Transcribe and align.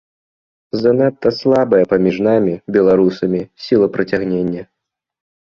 Занадта 0.83 1.29
слабая 1.39 1.81
паміж 1.91 2.15
намі, 2.29 2.53
беларусамі, 2.79 3.41
сіла 3.67 3.87
прыцягнення. 3.99 4.63